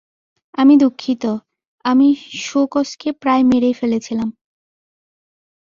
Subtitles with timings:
[0.53, 1.23] আমি দুঃখিত,
[1.85, 2.07] আমি
[2.41, 4.29] সোকসকে প্রায় মেরেই ফেলেছিলাম।